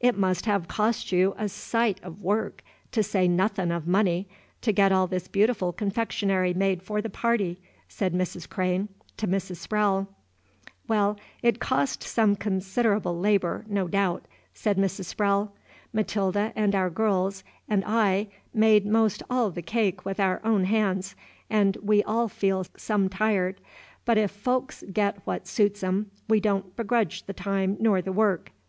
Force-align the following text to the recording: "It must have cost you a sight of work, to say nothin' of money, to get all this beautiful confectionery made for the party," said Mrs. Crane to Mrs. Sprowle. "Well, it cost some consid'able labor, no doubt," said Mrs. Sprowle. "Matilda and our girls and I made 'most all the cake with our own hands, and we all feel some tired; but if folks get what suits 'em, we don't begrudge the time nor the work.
"It 0.00 0.18
must 0.18 0.44
have 0.46 0.66
cost 0.66 1.12
you 1.12 1.34
a 1.38 1.48
sight 1.48 2.00
of 2.02 2.20
work, 2.20 2.64
to 2.90 3.00
say 3.00 3.28
nothin' 3.28 3.70
of 3.70 3.86
money, 3.86 4.28
to 4.60 4.72
get 4.72 4.90
all 4.90 5.06
this 5.06 5.28
beautiful 5.28 5.72
confectionery 5.72 6.52
made 6.52 6.82
for 6.82 7.00
the 7.00 7.08
party," 7.08 7.62
said 7.88 8.12
Mrs. 8.12 8.48
Crane 8.48 8.88
to 9.18 9.28
Mrs. 9.28 9.58
Sprowle. 9.68 10.08
"Well, 10.88 11.16
it 11.44 11.60
cost 11.60 12.02
some 12.02 12.34
consid'able 12.34 13.20
labor, 13.20 13.64
no 13.68 13.86
doubt," 13.86 14.24
said 14.52 14.78
Mrs. 14.78 15.04
Sprowle. 15.14 15.52
"Matilda 15.92 16.52
and 16.56 16.74
our 16.74 16.90
girls 16.90 17.44
and 17.68 17.84
I 17.86 18.30
made 18.52 18.84
'most 18.84 19.22
all 19.30 19.52
the 19.52 19.62
cake 19.62 20.04
with 20.04 20.18
our 20.18 20.40
own 20.44 20.64
hands, 20.64 21.14
and 21.48 21.76
we 21.80 22.02
all 22.02 22.26
feel 22.26 22.66
some 22.76 23.08
tired; 23.08 23.60
but 24.04 24.18
if 24.18 24.32
folks 24.32 24.82
get 24.92 25.24
what 25.24 25.46
suits 25.46 25.84
'em, 25.84 26.10
we 26.28 26.40
don't 26.40 26.74
begrudge 26.74 27.26
the 27.26 27.32
time 27.32 27.76
nor 27.78 28.02
the 28.02 28.10
work. 28.10 28.50